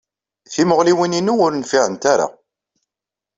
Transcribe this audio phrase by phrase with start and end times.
[0.53, 2.27] Timuɣliwin-inu ur nfiɛent ara.